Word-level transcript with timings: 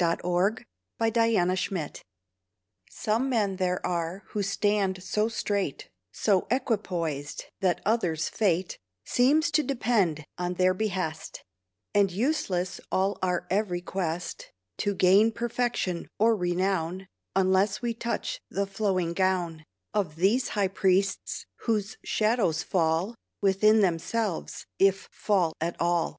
"OTHERS 0.00 0.64
SAVE 1.02 1.46
WITH 1.46 1.68
FEAR" 1.68 1.92
Some 2.90 3.28
men 3.28 3.56
there 3.56 3.84
are 3.84 4.22
who 4.28 4.42
stand 4.42 5.02
so 5.02 5.28
straight, 5.28 5.90
So 6.10 6.46
equipoised, 6.50 7.44
that 7.60 7.82
others' 7.84 8.30
fate 8.30 8.78
Seems 9.04 9.50
to 9.50 9.62
depend 9.62 10.24
on 10.38 10.54
their 10.54 10.72
behest; 10.72 11.44
And 11.92 12.10
useless 12.10 12.80
all 12.90 13.18
our 13.22 13.46
every 13.50 13.82
quest 13.82 14.50
To 14.78 14.94
gain 14.94 15.30
perfection 15.30 16.08
or 16.18 16.36
renown, 16.36 17.06
Unless 17.36 17.82
we 17.82 17.92
touch 17.92 18.40
the 18.48 18.66
flowing 18.66 19.12
gown 19.12 19.62
Of 19.92 20.16
these 20.16 20.48
high 20.56 20.68
priests, 20.68 21.44
whose 21.66 21.98
shadows 22.02 22.62
fall 22.62 23.14
Within 23.42 23.82
themselves, 23.82 24.64
if 24.78 25.10
fall 25.12 25.52
at 25.60 25.78
all. 25.78 26.18